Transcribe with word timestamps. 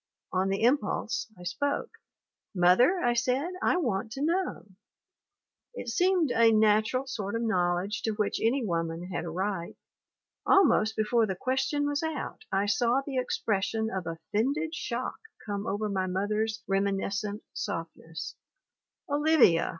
On 0.33 0.49
the 0.49 0.63
impulse 0.63 1.31
I 1.37 1.43
spoke." 1.43 1.91
'Mother/ 2.55 3.01
I 3.01 3.13
said, 3.13 3.51
'I 3.61 3.77
want 3.77 4.11
to 4.13 4.23
know...?' 4.23 4.65
"It 5.75 5.89
seemed 5.89 6.31
a 6.31 6.51
natural 6.51 7.05
sort 7.05 7.35
of 7.35 7.43
knowledge 7.43 8.01
to 8.05 8.13
which 8.13 8.39
any 8.41 8.65
woman 8.65 9.09
had 9.13 9.25
a 9.25 9.29
right. 9.29 9.75
Almost 10.43 10.95
before 10.95 11.27
the 11.27 11.35
question 11.35 11.85
was 11.85 12.01
out 12.01 12.45
I 12.51 12.65
saw 12.65 13.03
the 13.05 13.19
expression 13.19 13.91
of 13.91 14.07
offended 14.07 14.73
shock 14.73 15.19
come 15.45 15.67
over 15.67 15.87
my 15.87 16.07
mother's 16.07 16.63
reminiscent 16.67 17.43
softness...." 17.53 18.33
'Olivia 19.07 19.69